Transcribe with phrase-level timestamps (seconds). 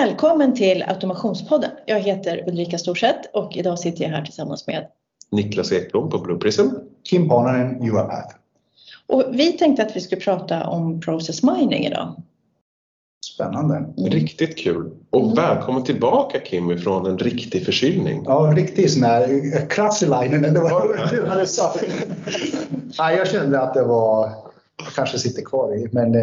[0.00, 1.70] Välkommen till Automationspodden.
[1.86, 4.86] Jag heter Ulrika Storseth och idag sitter jag här tillsammans med
[5.30, 6.62] Niklas Ekblom på Blue Prism.
[7.04, 8.34] Kim Pananen, Europath.
[9.06, 12.22] Och vi tänkte att vi skulle prata om process mining idag.
[13.34, 13.76] Spännande.
[13.76, 14.10] Mm.
[14.10, 14.90] Riktigt kul.
[15.10, 15.34] Och mm.
[15.34, 18.22] välkommen tillbaka Kim från en riktig förkylning.
[18.26, 19.28] Ja, en riktig sån här
[21.10, 21.84] du hade sagt.
[22.98, 24.30] Nej, jag kände att det var,
[24.78, 26.20] jag kanske sitter kvar i, men eh,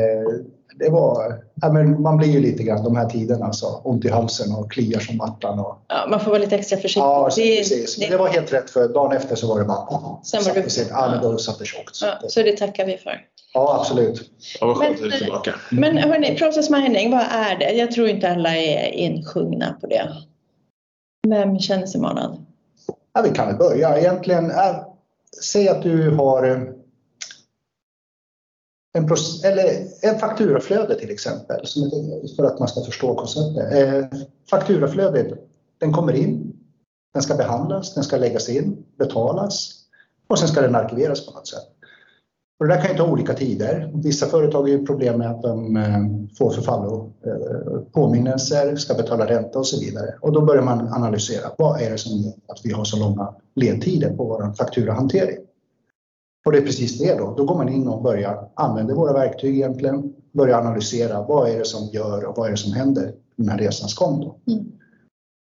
[0.79, 4.09] det var, ja, men man blir ju lite grann de här tiderna, alltså, ont i
[4.09, 5.59] halsen och kliar som attan.
[5.59, 7.01] Och, ja, man får vara lite extra försiktig.
[7.01, 7.95] Ja, det, precis.
[7.95, 10.23] Det, det var helt rätt för dagen efter så var det bara...
[10.23, 12.01] Sen var det, sig, ja, då satt det tjockt.
[12.01, 13.25] Ja, så det tackar vi för.
[13.53, 14.31] Ja, absolut.
[14.59, 15.55] Ja, vad skönt att du är tillbaka.
[15.71, 17.71] Men hörni, process mining, vad är det?
[17.71, 20.11] Jag tror inte alla är insjungna på det.
[21.27, 22.45] Vem känner sig manad?
[23.13, 23.97] Ja, vi kan väl börja.
[23.97, 24.75] Egentligen, äh,
[25.43, 26.73] säg att du har
[28.93, 29.07] en,
[29.45, 31.65] eller en fakturaflöde till exempel,
[32.35, 33.73] för att man ska förstå konceptet.
[33.73, 35.27] Eh, fakturaflödet,
[35.77, 36.53] den kommer in,
[37.13, 39.73] den ska behandlas, den ska läggas in, betalas
[40.27, 41.67] och sen ska den arkiveras på något sätt.
[42.59, 43.91] Och det där kan ju ta olika tider.
[43.93, 49.27] Vissa företag har ju problem med att de eh, får förfallo eh, påminnelser, ska betala
[49.27, 50.15] ränta och så vidare.
[50.21, 53.33] Och då börjar man analysera vad är det som gör att vi har så långa
[53.55, 55.37] ledtider på vår fakturahantering.
[56.45, 57.33] Och det är precis det då.
[57.37, 60.13] Då går man in och börjar använda våra verktyg egentligen.
[60.33, 63.57] Börjar analysera vad är det som gör och vad är det som händer den här
[63.57, 64.19] resans gång.
[64.19, 64.53] Då.
[64.53, 64.71] Mm.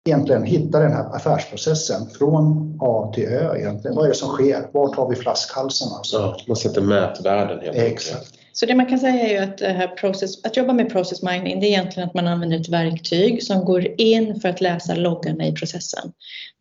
[0.09, 3.95] Egentligen hitta den här affärsprocessen från A till Ö egentligen.
[3.95, 4.70] Vad är det som sker?
[4.73, 6.02] Vart har vi flaskhalsarna?
[6.11, 8.39] Ja, man sätter mätvärden helt Exakt.
[8.52, 11.60] Så det man kan säga är ju att, här process, att jobba med process mining,
[11.60, 15.48] det är egentligen att man använder ett verktyg som går in för att läsa loggarna
[15.48, 16.11] i processen.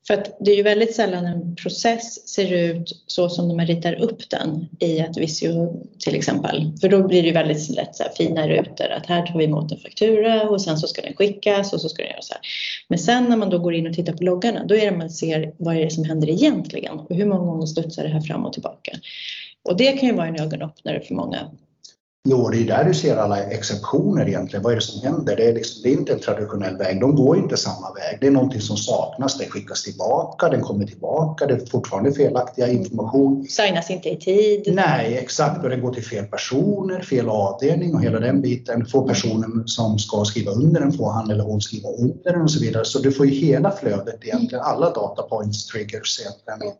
[0.06, 3.94] För att det är ju väldigt sällan en process ser ut så som man ritar
[3.94, 6.72] upp den i ett Visio till exempel.
[6.80, 9.44] För då blir det ju väldigt lätt så här fina rutor att här tar vi
[9.44, 12.34] emot en faktura och sen så ska den skickas och så ska den göra så
[12.34, 12.42] här.
[12.88, 15.10] Men sen när man då går in och tittar på loggarna, då är det man
[15.10, 18.46] ser vad är det som händer egentligen och hur många gånger studsar det här fram
[18.46, 18.92] och tillbaka.
[19.68, 21.50] Och det kan ju vara en ögonöppnare för många
[22.24, 24.62] Jo, det är där du ser alla exceptioner egentligen.
[24.62, 25.36] Vad är det som händer?
[25.36, 27.00] Det är, liksom, det är inte en traditionell väg.
[27.00, 28.18] De går inte samma väg.
[28.20, 29.38] Det är någonting som saknas.
[29.38, 31.46] Det skickas tillbaka, den kommer tillbaka.
[31.46, 33.46] Det är fortfarande felaktiga information.
[33.48, 34.74] Signas inte i tid.
[34.74, 35.64] Nej, exakt.
[35.64, 38.86] Och den går till fel personer, fel avdelning och hela den biten.
[38.86, 42.50] Får personen som ska skriva under den, får han eller hon skriva under den och
[42.50, 42.84] så vidare.
[42.84, 44.64] Så du får ju hela flödet egentligen.
[44.64, 46.74] Alla data points triggers egentligen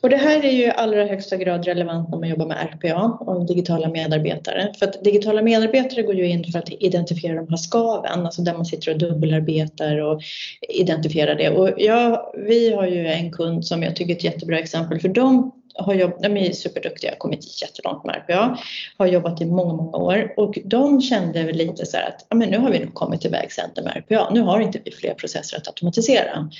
[0.00, 3.18] och det här är ju i allra högsta grad relevant när man jobbar med RPA
[3.20, 4.72] och digitala medarbetare.
[4.78, 8.54] För att digitala medarbetare går ju in för att identifiera de här skaven, alltså där
[8.54, 10.22] man sitter och dubbelarbetar och
[10.68, 11.50] identifierar det.
[11.50, 15.08] Och ja, vi har ju en kund som jag tycker är ett jättebra exempel för
[15.08, 18.58] de har jobbat, de är superduktiga, kommit jättelångt med RPA,
[18.96, 22.36] har jobbat i många, många år och de kände väl lite så här att ja,
[22.36, 24.30] men nu har vi nog kommit till vägs ände med RPA.
[24.32, 26.50] Nu har inte vi fler processer att automatisera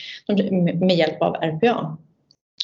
[0.75, 1.97] med hjälp av RPA.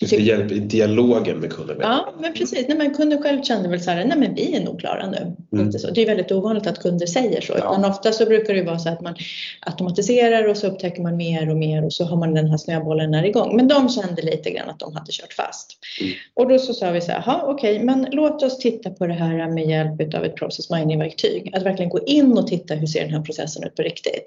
[0.00, 1.76] Lite hjälp i dialogen med kunden.
[1.80, 2.68] Ja, men precis.
[2.68, 5.36] Nej, men kunden själv kände väl så här, nej men vi är nog klara nu.
[5.52, 5.72] Mm.
[5.72, 5.90] så.
[5.90, 7.52] Det är väldigt ovanligt att kunder säger så.
[7.52, 7.58] Ja.
[7.58, 9.14] Utan ofta så brukar det vara så att man
[9.60, 13.10] automatiserar och så upptäcker man mer och mer och så har man den här snöbollen
[13.10, 13.56] när igång.
[13.56, 15.78] Men de kände lite grann att de hade kört fast.
[16.00, 16.12] Mm.
[16.34, 19.14] Och då så sa vi så här, okej, okay, men låt oss titta på det
[19.14, 21.50] här med hjälp av ett process mining-verktyg.
[21.56, 24.24] Att verkligen gå in och titta hur ser den här processen ut på riktigt.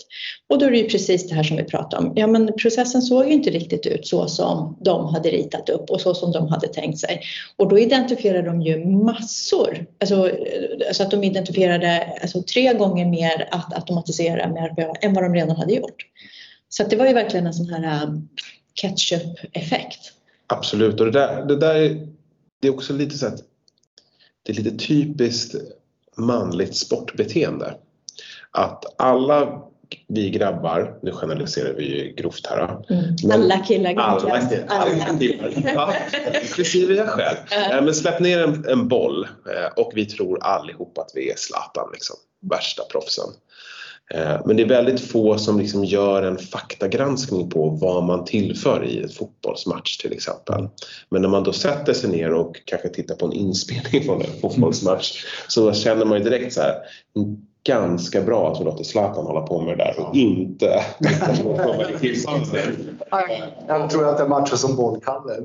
[0.50, 2.14] Och då är det ju precis det här som vi pratade om.
[2.16, 5.90] Ja, men processen såg ju inte riktigt ut så som de hade ritat ritat upp
[5.90, 7.22] och så som de hade tänkt sig.
[7.56, 10.32] Och då identifierade de ju massor, alltså,
[10.88, 15.34] alltså att de identifierade alltså, tre gånger mer att automatisera med RPA än vad de
[15.34, 16.06] redan hade gjort.
[16.70, 18.10] Så det var ju verkligen en sån här eh,
[18.74, 20.14] catch-up-effekt.
[20.48, 22.08] Absolut, och det där, det där är,
[22.62, 23.40] det är också lite så att
[24.44, 25.56] det är lite typiskt
[26.18, 27.74] manligt sportbeteende.
[28.52, 29.64] Att alla
[30.08, 32.78] vi grabbar, nu generaliserar vi grovt här.
[32.90, 33.32] Mm.
[33.32, 35.52] Alla killar alla, alla killar.
[35.76, 35.94] Ja,
[36.44, 37.38] inklusive jag själv.
[37.38, 37.86] Uh.
[37.86, 41.90] Men släpp ner en, en, boll eh, och vi tror allihop att vi är Zlatan,
[41.94, 42.16] liksom,
[42.50, 43.30] värsta proffsen.
[44.14, 48.86] Eh, men det är väldigt få som liksom gör en faktagranskning på vad man tillför
[48.86, 50.68] i en fotbollsmatch till exempel.
[51.10, 54.42] Men när man då sätter sig ner och kanske tittar på en inspelning från en
[54.42, 56.76] fotbollsmatch så känner man ju direkt så här
[57.64, 60.84] ganska bra att vi låter Zlatan hålla på med det där och inte
[63.68, 65.34] Jag tror att det matchar som bollkalle.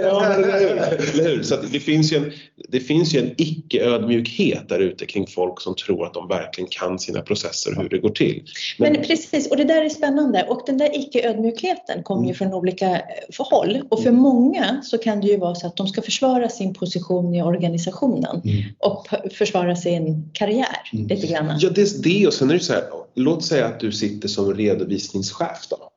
[0.00, 1.42] ja, eller hur?
[1.42, 2.32] Så det, finns ju en,
[2.68, 6.98] det finns ju en icke-ödmjukhet där ute kring folk som tror att de verkligen kan
[6.98, 8.42] sina processer och hur det går till.
[8.78, 12.34] Men, Men precis, och det där är spännande och den där icke-ödmjukheten kommer ju mm.
[12.34, 13.00] från olika eh,
[13.38, 14.20] håll och för mm.
[14.20, 18.42] många så kan det ju vara så att de ska försvara sin position i organisationen
[18.44, 18.64] mm.
[18.78, 21.06] och försvara sin karriär mm.
[21.06, 21.55] lite grann.
[21.58, 24.54] Ja, dels det och sen är det så här låt säga att du sitter som
[24.54, 25.90] redovisningschef då.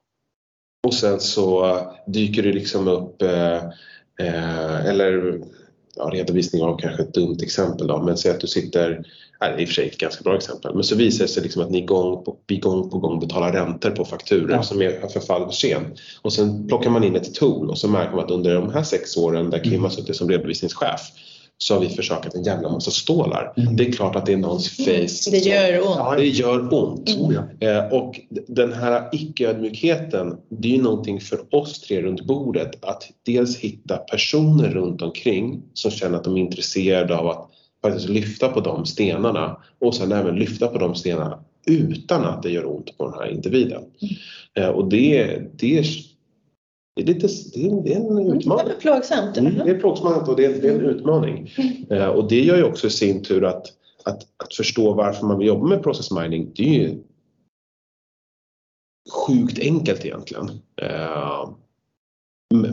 [0.88, 1.78] Och sen så
[2.08, 3.58] dyker det liksom upp, eh,
[4.20, 5.42] eh, eller
[5.96, 8.90] ja, redovisning av kanske ett dumt exempel då, men säg att du sitter,
[9.42, 11.32] nej, det är i och för sig ett ganska bra exempel, men så visar det
[11.32, 14.64] sig liksom att ni gång på, gång på gång betalar räntor på fakturor ja.
[14.64, 16.00] som är förfall för sent.
[16.22, 18.84] Och sen plockar man in ett tool och så märker man att under de här
[18.84, 19.84] sex åren där Kim mm.
[19.84, 21.02] har suttit som redovisningschef
[21.62, 23.54] så har vi försakat en jävla massa stålar.
[23.58, 23.76] Mm.
[23.76, 25.32] Det är klart att det är någons face.
[25.32, 26.18] Det gör ont.
[26.18, 27.10] Det gör ont.
[27.10, 27.92] Mm.
[27.92, 33.58] Och den här icke-ödmjukheten, det är ju någonting för oss tre runt bordet att dels
[33.58, 37.50] hitta personer runt omkring som känner att de är intresserade av att
[37.82, 42.50] faktiskt lyfta på de stenarna och sen även lyfta på de stenarna utan att det
[42.50, 43.82] gör ont på den här individen.
[44.56, 44.76] Mm.
[44.76, 45.84] Och det, det
[47.04, 48.66] det är, lite, det är, det är en mm, utmaning.
[48.66, 49.38] Det är plågsamt.
[49.38, 51.54] Mm, det är plågsamt och det är, det är en utmaning.
[51.90, 53.68] Eh, och det gör ju också i sin tur att,
[54.04, 57.04] att, att förstå varför man vill jobba med process mining, det är ju
[59.28, 60.50] sjukt enkelt egentligen.
[60.81, 61.50] Eh,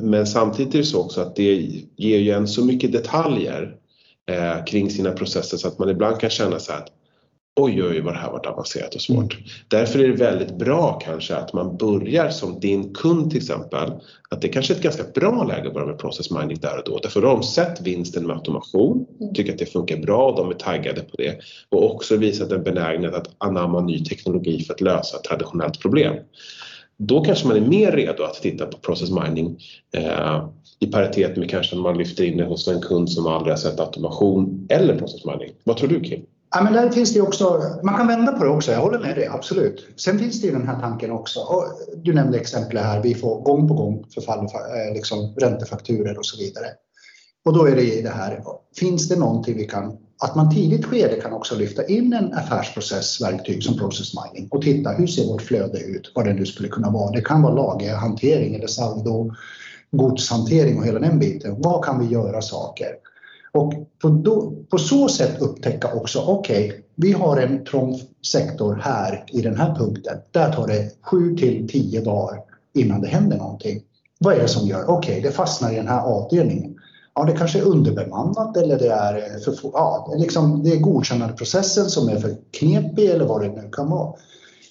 [0.03, 1.55] men samtidigt är det så också att det
[1.97, 3.77] ger ju en så mycket detaljer
[4.31, 6.93] eh, kring sina processer så att man ibland kan känna så här att
[7.61, 9.35] oj, oj, vad det här varit avancerat och svårt.
[9.35, 9.47] Mm.
[9.69, 13.93] Därför är det väldigt bra kanske att man börjar som din kund till exempel,
[14.31, 16.83] att det kanske är ett ganska bra läge att börja med process mining där och
[16.85, 16.99] då.
[16.99, 19.35] Därför har de sett vinsten med automation, mm.
[19.35, 21.39] tycker att det funkar bra och de är taggade på det
[21.69, 26.15] och också visat en benägenhet att anamma ny teknologi för att lösa ett traditionellt problem.
[26.99, 29.59] Då kanske man är mer redo att titta på process mining
[29.93, 30.49] eh,
[30.81, 33.81] i paritet med kanske man lyfter in det hos en kund som aldrig har sett
[33.81, 35.51] automation eller process mining.
[35.65, 36.21] Vad tror du Kim?
[36.51, 39.17] Ja, men där finns det också, man kan vända på det också, jag håller med
[39.17, 39.87] dig, absolut.
[39.97, 41.65] Sen finns det ju den här tanken också, och
[41.97, 46.39] du nämnde exempel här, vi får gång på gång förfall, eh, liksom räntefakturer och så
[46.39, 46.67] vidare.
[47.45, 48.43] Och då är det det här,
[48.77, 53.63] finns det någonting vi kan, att man tidigt skede kan också lyfta in en affärsprocessverktyg
[53.63, 56.91] som process mining och titta hur ser vårt flöde ut, vad det nu skulle kunna
[56.91, 57.11] vara.
[57.11, 59.31] Det kan vara lagerhantering eller saldo,
[59.91, 61.55] godshantering och hela den biten.
[61.59, 62.89] Vad kan vi göra saker?
[63.57, 63.73] Och
[64.03, 68.01] på, då, på så sätt upptäcka också, okej, okay, vi har en trång
[68.33, 70.19] sektor här i den här punkten.
[70.31, 72.39] Där tar det 7 till 10 dagar
[72.75, 73.83] innan det händer någonting.
[74.19, 76.77] Vad är det som gör, okej, okay, det fastnar i den här avdelningen.
[77.15, 82.09] Ja, det kanske är underbemannat eller det är, för, ja, liksom, det är godkännandeprocessen som
[82.09, 84.13] är för knepig eller vad det nu kan vara.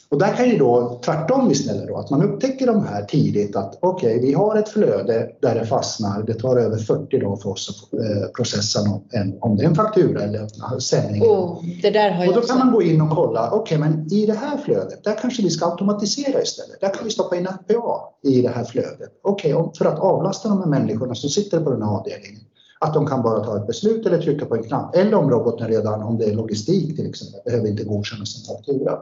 [0.10, 3.78] Och där kan ju då tvärtom istället då, att man upptäcker de här tidigt att
[3.80, 6.24] okej, okay, vi har ett flöde där det fastnar.
[6.24, 8.80] Det tar över 40 dagar för oss att eh, processa
[9.12, 10.40] en, om det är en faktura eller
[10.74, 11.24] en sändning.
[11.24, 14.13] Oh, det där har och då kan man gå in och kolla, okej, okay, men
[14.13, 16.81] i det här flödet, där kanske vi ska automatisera istället.
[16.81, 19.10] Där kan vi stoppa in FPA i det här flödet.
[19.24, 22.42] Okej, okay, för att avlasta de här människorna som sitter på den här avdelningen
[22.86, 24.96] att de kan bara ta ett beslut eller trycka på en knapp.
[24.96, 28.98] Eller om roboten redan, om det är logistik till exempel, behöver inte godkännas en faktura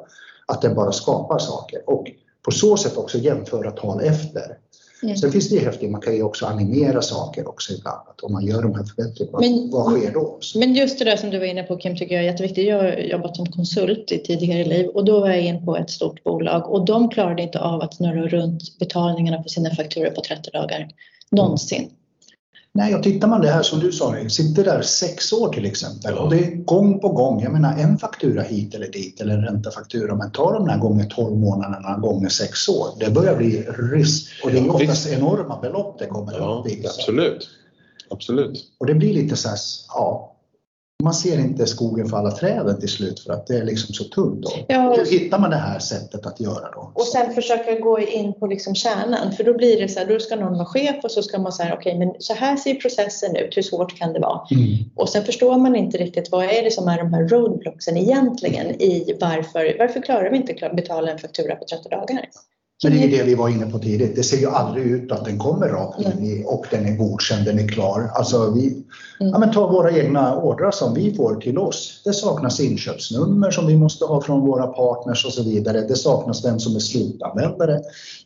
[0.45, 2.11] att den bara skapar saker och
[2.45, 4.57] på så sätt också jämföra tal efter.
[5.03, 5.15] Mm.
[5.15, 8.01] Sen finns det ju häftigt, man kan ju också animera saker också ibland.
[8.09, 10.37] Att om man gör de här förbättringarna, men, vad sker då?
[10.39, 10.59] Så.
[10.59, 12.67] Men just det där som du var inne på Kim tycker jag är jätteviktigt.
[12.67, 15.89] Jag har jobbat som konsult i tidigare liv och då var jag in på ett
[15.89, 20.21] stort bolag och de klarade inte av att snurra runt betalningarna på sina fakturor på
[20.21, 20.87] 30 dagar.
[21.31, 21.81] Någonsin.
[21.81, 21.91] Mm.
[22.75, 26.17] Nej, och tittar man det här som du sa, sitter där sex år till exempel
[26.17, 27.43] och det är gång på gång.
[27.43, 31.05] Jag menar en faktura hit eller dit eller en räntefaktura, men ta de här gånger
[31.05, 32.87] 12 månaderna gånger sex år.
[32.99, 36.85] Det börjar bli risk och det är oftast enorma belopp det kommer ja, upp i.
[36.85, 37.49] Absolut.
[38.09, 38.59] Absolut.
[38.77, 40.32] Och det blir lite så här, ja,
[41.03, 44.03] man ser inte skogen för alla träden till slut för att det är liksom så
[44.03, 44.45] tunt.
[44.67, 44.95] Ja.
[44.97, 46.91] Hur hittar man det här sättet att göra då?
[46.93, 50.19] Och sen försöka gå in på liksom kärnan för då blir det så här, då
[50.19, 52.75] ska någon vara chef och så ska man säga okej okay, men så här ser
[52.75, 54.41] processen ut, hur svårt kan det vara?
[54.51, 54.77] Mm.
[54.95, 58.81] Och sen förstår man inte riktigt vad är det som är de här roadblocksen egentligen
[58.81, 62.29] i varför, varför klarar vi inte att betala en faktura på 30 dagar?
[62.83, 64.15] Men det är ju det vi var inne på tidigt.
[64.15, 67.45] Det ser ju aldrig ut att den kommer rakt in i och den är godkänd,
[67.45, 68.11] den är klar.
[68.13, 68.83] Alltså vi, mm.
[69.33, 72.01] ja, men ta våra egna ordrar som vi får till oss.
[72.05, 75.81] Det saknas inköpsnummer som vi måste ha från våra partners och så vidare.
[75.81, 77.79] Det saknas vem som är slutanvändare.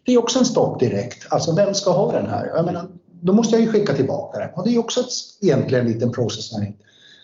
[0.05, 1.27] Det är också en stopp direkt.
[1.29, 2.51] Alltså vem ska ha den här?
[2.55, 2.85] Jag menar,
[3.21, 4.49] då måste jag ju skicka tillbaka den.
[4.55, 5.07] Och det är också ett,
[5.41, 6.51] egentligen en liten process.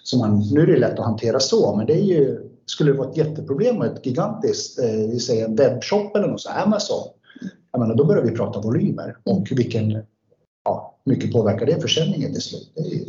[0.03, 2.97] Som man, nu är det lätt att hantera så, men det är ju, skulle det
[2.97, 7.07] vara ett jätteproblem med ett gigantiskt, eh, vi säger en webbshop eller något så, Amazon,
[7.71, 10.03] jag menar, då börjar vi prata volymer och vilken,
[10.65, 12.71] ja, mycket påverkar det försäljningen till slut.
[12.75, 13.05] Ju...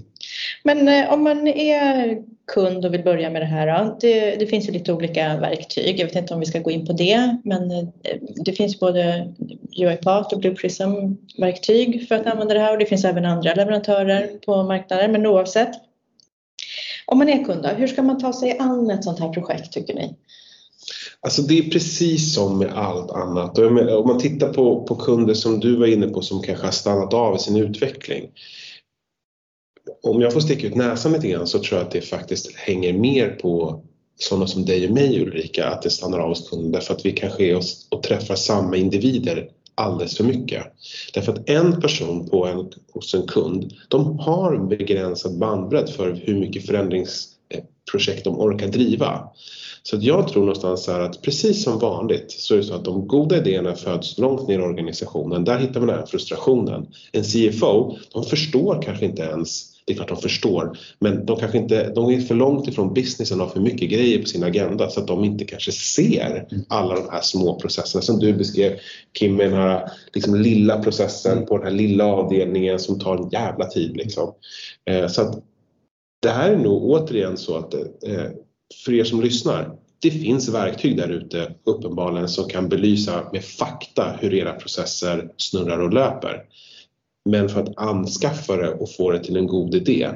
[0.63, 2.19] Men eh, om man är
[2.53, 6.01] kund och vill börja med det här det, det, finns ju lite olika verktyg.
[6.01, 7.85] Jag vet inte om vi ska gå in på det, men eh,
[8.45, 9.33] det finns både
[9.79, 10.93] UiPath och Blue Prism
[11.39, 15.13] verktyg för att använda det här och det finns även andra leverantörer på marknaden.
[15.13, 15.71] Men oavsett,
[17.07, 19.95] om man är kund hur ska man ta sig an ett sånt här projekt tycker
[19.95, 20.15] ni?
[21.21, 23.59] Alltså det är precis som med allt annat.
[23.59, 27.15] Om man tittar på, på kunder som du var inne på som kanske har stannat
[27.15, 28.31] av i sin utveckling.
[30.03, 32.93] Om jag får sticka ut näsan lite grann så tror jag att det faktiskt hänger
[32.93, 33.83] mer på
[34.19, 37.13] sådana som dig och mig Ulrika, att det stannar av hos kunden därför att vi
[37.13, 40.63] kanske är oss och träffar samma individer alldeles för mycket.
[41.15, 46.21] Därför att en person på en, hos en kund, de har en begränsad bandbredd för
[46.25, 49.29] hur mycket förändringsprojekt de orkar driva.
[49.83, 53.07] Så jag tror någonstans här att precis som vanligt så är det så att de
[53.09, 55.45] goda idéerna föds långt ner i organisationen.
[55.45, 56.87] Där hittar man även frustrationen.
[57.13, 61.59] En CFO, de förstår kanske inte ens det är klart de förstår, men de kanske
[61.59, 64.91] inte, de är för långt ifrån businessen och har för mycket grejer på sin agenda
[64.91, 68.79] så att de inte kanske ser alla de här små processerna som du beskrev
[69.19, 73.29] Kim med den här liksom, lilla processen på den här lilla avdelningen som tar en
[73.29, 73.97] jävla tid.
[73.97, 74.35] Liksom.
[74.91, 75.43] Eh, så att
[76.23, 78.27] det här är nog återigen så att eh,
[78.85, 84.17] för er som lyssnar, det finns verktyg där ute uppenbarligen som kan belysa med fakta
[84.21, 86.43] hur era processer snurrar och löper.
[87.25, 90.11] Men för att anskaffa det och få det till en god idé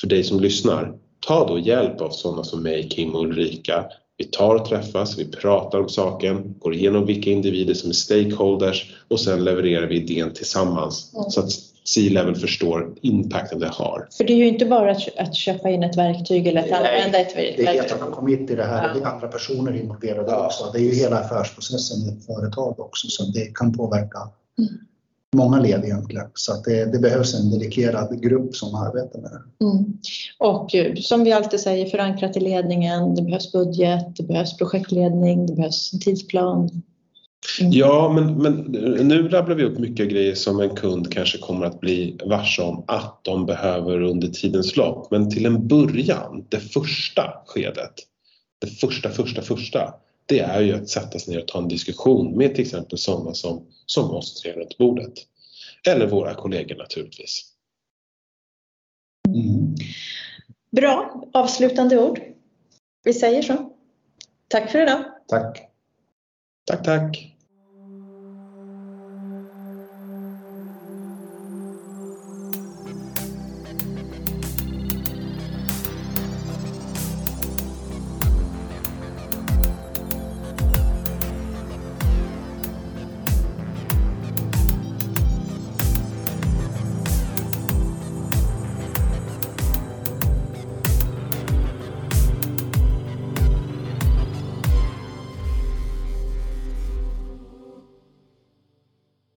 [0.00, 0.94] för dig som lyssnar,
[1.26, 3.84] ta då hjälp av sådana som mig, Kim och Ulrika.
[4.16, 8.94] Vi tar och träffas, vi pratar om saken, går igenom vilka individer som är stakeholders
[9.08, 11.30] och sen levererar vi idén tillsammans mm.
[11.30, 11.50] så att
[11.84, 14.08] C-level förstår impacten det har.
[14.16, 16.96] För det är ju inte bara att, att köpa in ett verktyg eller att Nej,
[16.96, 17.56] använda ett verktyg.
[17.56, 18.94] Det är helt att komma in i det här, ja.
[18.94, 20.46] det är andra personer involverade ja.
[20.46, 20.70] också.
[20.72, 24.18] Det är ju hela affärsprocessen i ett företag också så det kan påverka
[24.58, 24.78] mm
[25.34, 26.26] många led egentligen.
[26.34, 29.64] Så att det, det, behövs en dedikerad grupp som arbetar med det.
[29.64, 29.84] Mm.
[30.38, 30.70] Och
[31.02, 35.92] som vi alltid säger, förankrat i ledningen, det behövs budget, det behövs projektledning, det behövs
[35.92, 36.70] en tidsplan.
[37.60, 37.72] Mm.
[37.72, 38.54] Ja, men, men
[39.08, 42.84] nu rabblar vi upp mycket grejer som en kund kanske kommer att bli varse om
[42.86, 45.10] att de behöver under tidens lopp.
[45.10, 47.92] Men till en början, det första skedet,
[48.60, 49.94] det första, första, första,
[50.26, 53.34] det är ju att sätta sig ner och ta en diskussion med till exempel sådana
[53.34, 55.12] som, som oss tre runt bordet.
[55.88, 57.50] Eller våra kollegor naturligtvis.
[59.28, 59.74] Mm.
[60.70, 62.20] Bra avslutande ord.
[63.04, 63.72] Vi säger så.
[64.48, 65.04] Tack för idag.
[65.28, 65.70] Tack.
[66.64, 67.33] Tack, tack.